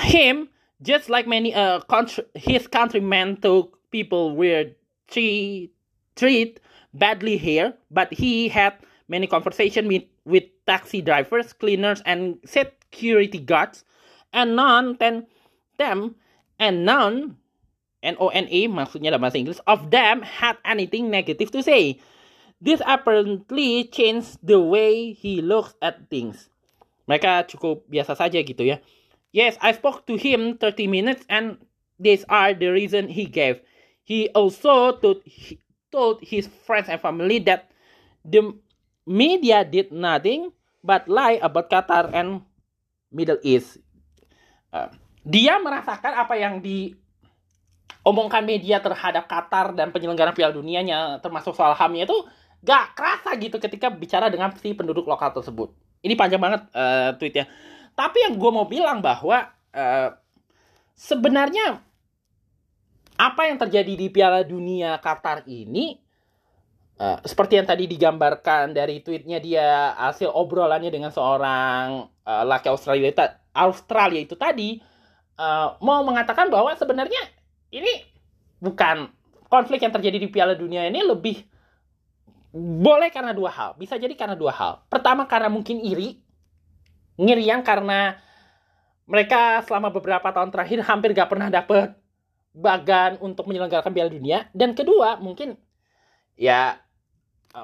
[0.09, 0.49] Him,
[0.81, 4.77] just like many uh, country, his countrymen took people were
[5.09, 5.73] treat,
[6.21, 6.61] treat
[6.93, 8.77] badly here, but he had
[9.09, 13.89] many conversation with, with taxi drivers, cleaners, and security guards,
[14.37, 15.25] and none then
[15.81, 16.13] them
[16.61, 17.41] and none
[18.05, 21.97] N-O-N-E maksudnya dalam bahasa Inggris of them had anything negative to say.
[22.61, 26.53] This apparently changed the way he looks at things.
[27.09, 28.79] Mereka cukup biasa saja gitu ya.
[29.33, 31.59] Yes, I spoke to him 30 minutes and
[31.99, 33.61] these are the reason he gave.
[34.07, 35.27] He also told,
[35.91, 37.75] told his friends and family that
[38.23, 38.55] the
[39.03, 42.47] media did nothing but lie about Qatar and
[43.11, 43.83] Middle East.
[44.71, 44.87] Uh,
[45.27, 51.99] dia merasakan apa yang diomongkan media terhadap Qatar dan penyelenggaraan Piala Dunianya termasuk soal HAM
[51.99, 52.15] itu
[52.63, 55.75] gak kerasa gitu ketika bicara dengan si penduduk lokal tersebut.
[56.07, 57.51] Ini panjang banget uh, tweetnya.
[57.99, 60.15] Tapi yang gue mau bilang bahwa uh,
[60.95, 61.83] sebenarnya
[63.17, 65.97] apa yang terjadi di Piala Dunia Qatar ini
[67.01, 73.13] uh, seperti yang tadi digambarkan dari tweetnya dia hasil obrolannya dengan seorang uh, laki Australia
[73.57, 74.81] Australia itu tadi
[75.41, 77.21] uh, mau mengatakan bahwa sebenarnya
[77.73, 78.05] ini
[78.61, 79.09] bukan
[79.49, 81.45] konflik yang terjadi di Piala Dunia ini lebih
[82.57, 83.71] boleh karena dua hal.
[83.77, 84.81] Bisa jadi karena dua hal.
[84.89, 86.25] Pertama karena mungkin iri.
[87.21, 88.17] Ngiri yang karena
[89.09, 91.97] mereka selama beberapa tahun terakhir hampir gak pernah dapet
[92.57, 94.49] bagan untuk menyelenggarakan Piala Dunia.
[94.57, 95.61] Dan kedua mungkin
[96.37, 96.81] ya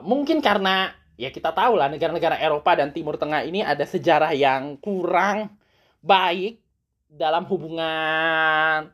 [0.05, 4.77] mungkin karena ya kita tahu lah negara-negara Eropa dan Timur Tengah ini ada sejarah yang
[4.81, 5.57] kurang
[6.05, 6.61] baik
[7.09, 8.93] dalam hubungan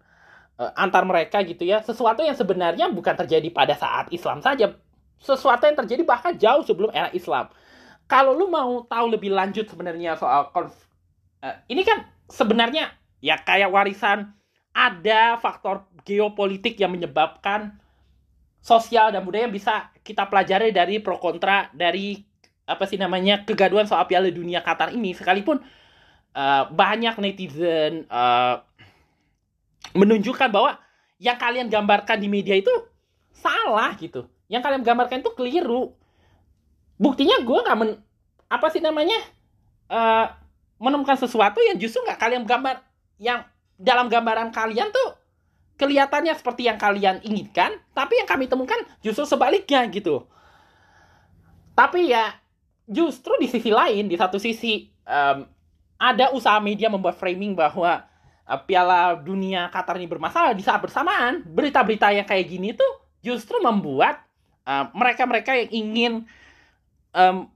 [0.58, 1.82] uh, antar mereka gitu ya.
[1.82, 4.78] Sesuatu yang sebenarnya bukan terjadi pada saat Islam saja
[5.18, 7.50] sesuatu yang terjadi bahkan jauh sebelum era Islam.
[8.06, 10.72] Kalau lu mau tahu lebih lanjut sebenarnya soal konf
[11.42, 14.38] uh, ini kan sebenarnya ya kayak warisan
[14.79, 17.75] ada faktor geopolitik yang menyebabkan
[18.62, 22.23] sosial dan budaya yang bisa kita pelajari dari pro kontra dari
[22.62, 25.19] apa sih namanya kegaduhan soal Piala Dunia Qatar ini.
[25.19, 25.59] Sekalipun
[26.38, 28.62] uh, banyak netizen uh,
[29.99, 30.79] menunjukkan bahwa
[31.19, 32.71] yang kalian gambarkan di media itu
[33.35, 34.31] salah gitu.
[34.47, 35.91] Yang kalian gambarkan itu keliru.
[37.01, 37.99] Buktinya gue nggak men
[38.47, 39.19] apa sih namanya
[39.91, 40.31] uh,
[40.79, 42.79] menemukan sesuatu yang justru nggak kalian gambar.
[43.19, 45.14] Yang dalam gambaran kalian tuh
[45.79, 50.27] kelihatannya seperti yang kalian inginkan, tapi yang kami temukan justru sebaliknya gitu.
[51.79, 52.35] Tapi ya
[52.91, 55.47] justru di sisi lain, di satu sisi um,
[55.95, 58.03] ada usaha media membuat framing bahwa
[58.51, 63.62] uh, Piala Dunia Qatar ini bermasalah di saat bersamaan berita-berita yang kayak gini tuh justru
[63.62, 64.27] membuat
[64.69, 66.12] mereka-mereka uh, yang ingin
[67.14, 67.49] um,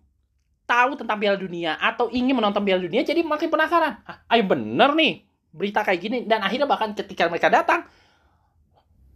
[0.65, 3.99] tahu tentang Piala Dunia atau ingin menonton Piala Dunia jadi makin penasaran.
[4.07, 7.85] Ah, ayo bener nih berita kayak gini dan akhirnya bahkan ketika mereka datang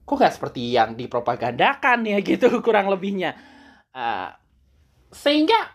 [0.06, 3.34] kok gak seperti yang dipropagandakan ya gitu kurang lebihnya
[3.96, 4.30] uh,
[5.10, 5.74] sehingga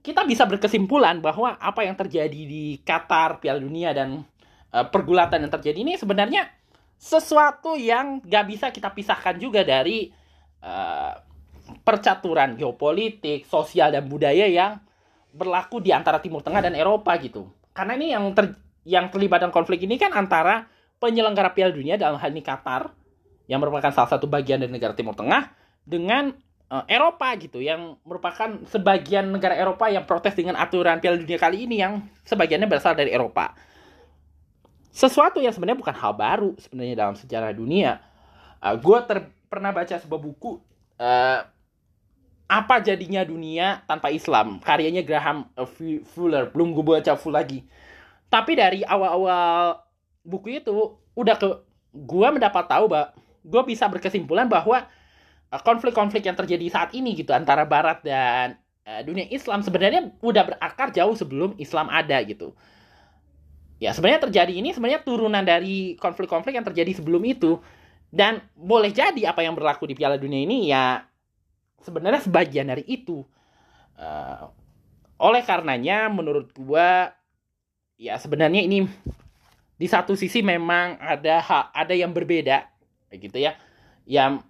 [0.00, 4.24] kita bisa berkesimpulan bahwa apa yang terjadi di Qatar Piala Dunia dan
[4.72, 6.48] uh, pergulatan yang terjadi ini sebenarnya
[6.96, 10.08] sesuatu yang gak bisa kita pisahkan juga dari
[10.64, 11.12] uh,
[11.80, 14.80] percaturan geopolitik, sosial dan budaya yang
[15.30, 17.46] berlaku di antara Timur Tengah dan Eropa gitu.
[17.70, 18.52] Karena ini yang ter
[18.84, 20.68] yang terlibat dalam konflik ini kan antara
[21.00, 22.92] penyelenggara Piala Dunia dalam hal ini Qatar
[23.50, 25.50] yang merupakan salah satu bagian dari negara Timur Tengah
[25.82, 26.30] dengan
[26.70, 31.66] uh, Eropa gitu yang merupakan sebagian negara Eropa yang protes dengan aturan Piala Dunia kali
[31.66, 33.52] ini yang sebagiannya berasal dari Eropa.
[34.94, 37.98] Sesuatu yang sebenarnya bukan hal baru sebenarnya dalam sejarah dunia.
[38.60, 38.98] Uh, gue
[39.50, 40.60] pernah baca sebuah buku
[41.00, 41.40] uh,
[42.50, 45.46] apa jadinya dunia tanpa Islam karyanya Graham
[46.10, 47.62] Fuller belum gue baca full lagi
[48.30, 49.82] tapi dari awal-awal
[50.22, 51.48] buku itu udah ke
[51.90, 53.10] gue mendapat tahu bahwa
[53.42, 54.86] gue bisa berkesimpulan bahwa
[55.50, 58.54] uh, konflik-konflik yang terjadi saat ini gitu antara Barat dan
[58.86, 62.54] uh, dunia Islam sebenarnya udah berakar jauh sebelum Islam ada gitu.
[63.82, 67.58] Ya sebenarnya terjadi ini sebenarnya turunan dari konflik-konflik yang terjadi sebelum itu
[68.12, 71.02] dan boleh jadi apa yang berlaku di Piala Dunia ini ya
[71.82, 73.26] sebenarnya sebagian dari itu.
[73.98, 74.48] Uh,
[75.20, 76.88] oleh karenanya menurut gue
[78.00, 78.88] ya sebenarnya ini
[79.76, 81.44] di satu sisi memang ada
[81.76, 82.64] ada yang berbeda
[83.12, 83.60] gitu ya.
[84.08, 84.40] Yang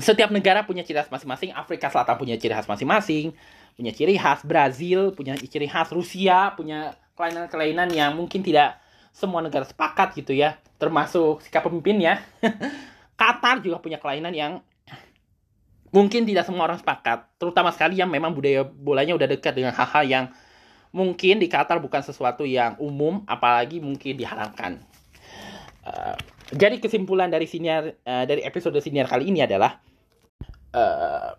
[0.00, 3.36] setiap negara punya ciri khas masing-masing Afrika Selatan punya ciri khas masing-masing
[3.76, 8.80] punya ciri khas Brazil punya ciri khas Rusia punya kelainan-kelainan yang mungkin tidak
[9.12, 10.56] semua negara sepakat gitu ya.
[10.80, 12.24] Termasuk sikap pemimpinnya
[13.20, 14.52] Qatar juga punya kelainan yang
[15.94, 20.02] mungkin tidak semua orang sepakat terutama sekali yang memang budaya bolanya udah dekat dengan hal-hal
[20.02, 20.24] yang
[20.94, 24.78] mungkin di Qatar bukan sesuatu yang umum apalagi mungkin diharamkan.
[25.82, 26.14] Uh,
[26.54, 29.82] jadi kesimpulan dari siniar uh, dari episode siniar kali ini adalah
[30.70, 31.30] uh, eh,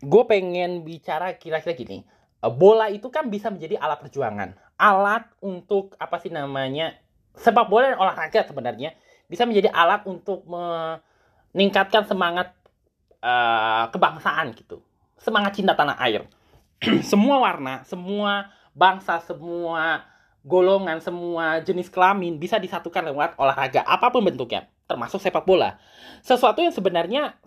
[0.00, 2.06] gue pengen bicara kira-kira gini.
[2.38, 4.54] Uh, bola itu kan bisa menjadi alat perjuangan.
[4.78, 6.94] Alat untuk apa sih namanya
[7.34, 8.94] sepak bola dan olahraga sebenarnya
[9.26, 12.54] bisa menjadi alat untuk meningkatkan semangat
[13.26, 14.86] uh, kebangsaan gitu.
[15.18, 16.30] Semangat cinta tanah air.
[17.10, 20.06] Semua warna semua bangsa semua
[20.40, 25.78] golongan semua jenis kelamin bisa disatukan lewat olahraga apa pun bentuknya termasuk sepak bola.
[26.26, 27.38] Sesuatu yang sebenarnya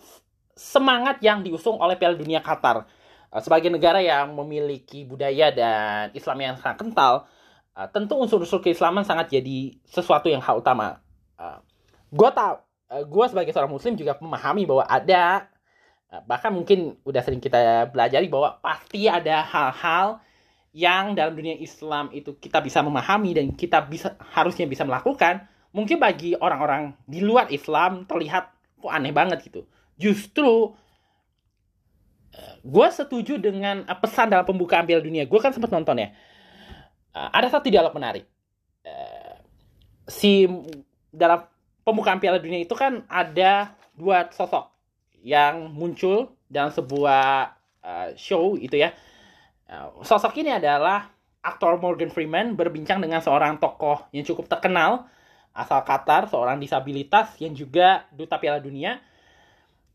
[0.56, 2.88] semangat yang diusung oleh Piala Dunia Qatar.
[3.34, 7.28] Eh, sebagai negara yang memiliki budaya dan Islam yang sangat kental
[7.76, 11.04] eh, tentu unsur-unsur keislaman sangat jadi sesuatu yang hal utama.
[11.36, 11.60] Eh,
[12.16, 15.50] gue tau gue sebagai seorang muslim juga memahami bahwa ada
[16.30, 20.22] bahkan mungkin udah sering kita belajari bahwa pasti ada hal-hal
[20.74, 26.02] yang dalam dunia Islam itu kita bisa memahami dan kita bisa harusnya bisa melakukan, mungkin
[26.02, 28.50] bagi orang-orang di luar Islam terlihat
[28.82, 29.70] kok aneh banget gitu.
[30.02, 30.74] Justru
[32.34, 35.30] eh, gue setuju dengan eh, pesan dalam pembukaan Piala Dunia.
[35.30, 36.10] Gue kan sempat nonton ya.
[37.14, 38.26] Eh, ada satu dialog menarik.
[40.04, 40.44] Si
[41.08, 41.48] dalam
[41.86, 44.74] pembukaan Piala Dunia itu kan ada dua sosok
[45.24, 47.56] yang muncul dalam sebuah
[48.20, 48.92] show itu ya
[50.04, 51.10] sosok ini adalah
[51.44, 55.08] aktor Morgan Freeman berbincang dengan seorang tokoh yang cukup terkenal
[55.54, 58.98] asal Qatar, seorang disabilitas yang juga duta Piala Dunia.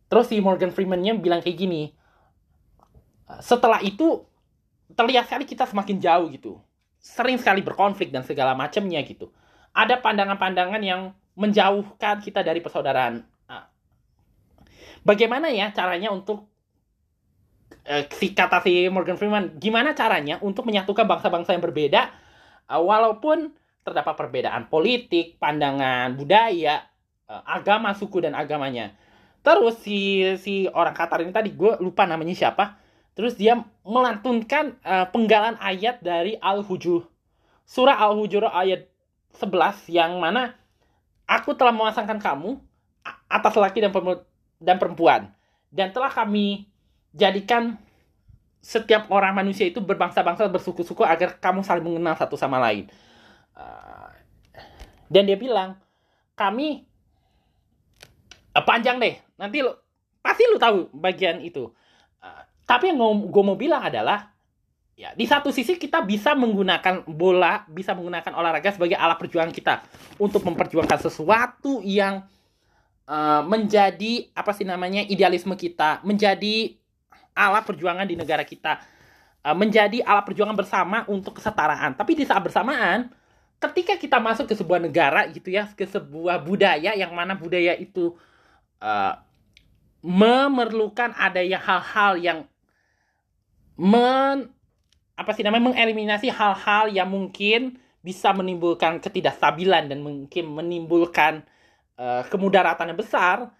[0.08, 1.92] Terus si Morgan Freeman-nya bilang kayak gini,
[3.42, 4.24] setelah itu
[4.94, 6.52] terlihat sekali kita semakin jauh gitu.
[7.02, 9.28] Sering sekali berkonflik dan segala macamnya gitu.
[9.76, 13.22] Ada pandangan-pandangan yang menjauhkan kita dari persaudaraan.
[15.06, 16.50] Bagaimana ya caranya untuk
[17.88, 22.12] uh, si kata si Morgan Freeman gimana caranya untuk menyatukan bangsa-bangsa yang berbeda
[22.68, 23.52] uh, walaupun
[23.82, 26.84] terdapat perbedaan politik, pandangan budaya,
[27.24, 28.92] uh, agama, suku dan agamanya.
[29.40, 32.76] Terus si si orang Qatar ini tadi gue lupa namanya siapa.
[33.16, 37.02] Terus dia melantunkan uh, penggalan ayat dari Al-Hujuh.
[37.66, 38.86] Surah Al-Hujurat ayat
[39.34, 40.54] 11 yang mana
[41.26, 42.62] aku telah memasangkan kamu
[43.28, 43.84] atas laki
[44.60, 45.28] dan perempuan
[45.68, 46.68] dan telah kami
[47.12, 47.78] jadikan
[48.58, 52.90] setiap orang manusia itu berbangsa-bangsa bersuku-suku agar kamu saling mengenal satu sama lain.
[53.54, 54.10] Uh,
[55.08, 55.78] dan dia bilang,
[56.36, 56.84] kami
[58.52, 59.78] uh, panjang deh, nanti lo
[60.20, 61.70] pasti lo tahu bagian itu.
[62.20, 62.98] Uh, tapi yang
[63.30, 64.34] gue mau bilang adalah,
[64.98, 69.86] ya di satu sisi kita bisa menggunakan bola, bisa menggunakan olahraga sebagai alat perjuangan kita
[70.18, 72.26] untuk memperjuangkan sesuatu yang
[73.06, 76.77] uh, menjadi apa sih namanya idealisme kita, menjadi
[77.38, 78.82] alat perjuangan di negara kita
[79.46, 81.94] uh, menjadi alat perjuangan bersama untuk kesetaraan.
[81.94, 83.14] Tapi di saat bersamaan,
[83.62, 88.18] ketika kita masuk ke sebuah negara gitu ya, ke sebuah budaya yang mana budaya itu
[88.82, 89.14] uh,
[90.02, 92.38] memerlukan adanya hal-hal yang
[93.78, 94.50] men
[95.18, 101.42] apa sih namanya mengeliminasi hal-hal yang mungkin bisa menimbulkan ketidakstabilan dan mungkin menimbulkan
[101.98, 103.50] uh, kemudaratan yang besar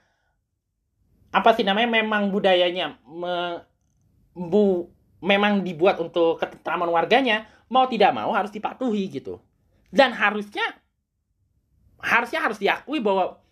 [1.28, 3.66] apa sih namanya memang budayanya me,
[4.36, 9.38] bu memang dibuat untuk ketentraman warganya mau tidak mau harus dipatuhi gitu.
[9.88, 10.64] Dan harusnya
[11.98, 13.42] harusnya harus diakui bahwa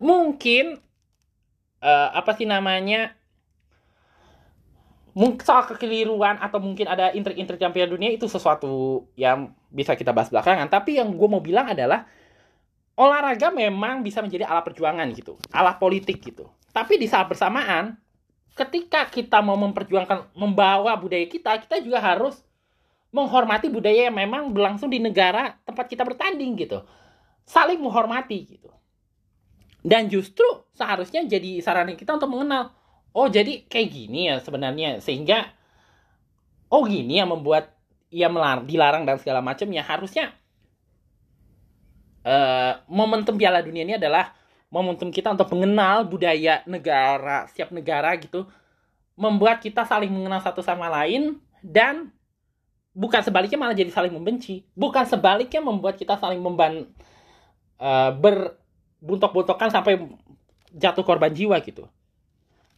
[0.00, 0.80] mungkin
[1.84, 3.12] uh, apa sih namanya
[5.14, 10.32] mungkin soal kekeliruan atau mungkin ada intrik-intrik yang dunia itu sesuatu yang bisa kita bahas
[10.32, 10.66] belakangan.
[10.66, 12.08] Tapi yang gue mau bilang adalah
[12.98, 16.50] olahraga memang bisa menjadi alat perjuangan gitu alat politik gitu.
[16.74, 17.94] Tapi di saat bersamaan,
[18.54, 22.38] ketika kita mau memperjuangkan, membawa budaya kita, kita juga harus
[23.14, 26.82] menghormati budaya yang memang berlangsung di negara tempat kita bertanding gitu.
[27.46, 28.70] Saling menghormati gitu.
[29.84, 32.72] Dan justru seharusnya jadi saran kita untuk mengenal,
[33.12, 34.98] oh jadi kayak gini ya sebenarnya.
[34.98, 35.50] Sehingga,
[36.72, 37.74] oh gini yang membuat
[38.14, 40.30] ia melarang, dilarang dan segala macam ya harusnya
[42.24, 44.32] uh, momentum Piala Dunia ini adalah
[44.74, 48.50] momentum kita untuk mengenal budaya negara setiap negara gitu
[49.14, 52.10] membuat kita saling mengenal satu sama lain dan
[52.90, 54.66] bukan sebaliknya malah jadi saling membenci.
[54.74, 56.90] Bukan sebaliknya membuat kita saling memban
[57.78, 60.02] uh, berbuntok-buntokan sampai
[60.74, 61.86] jatuh korban jiwa gitu.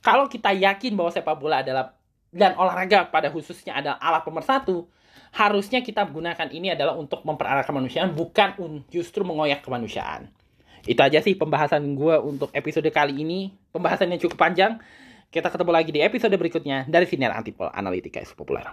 [0.05, 1.97] Kalau kita yakin bahwa sepak bola adalah
[2.29, 4.85] dan olahraga pada khususnya adalah alat pemersatu
[5.33, 10.29] harusnya kita gunakan ini adalah untuk mempererat kemanusiaan bukan justru mengoyak kemanusiaan
[10.87, 13.55] itu aja sih pembahasan gue untuk episode kali ini.
[13.75, 14.79] Pembahasannya cukup panjang.
[15.31, 18.71] Kita ketemu lagi di episode berikutnya dari Sinar Antipol Analitika Populer.